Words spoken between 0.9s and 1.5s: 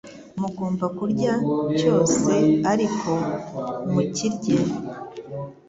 kurya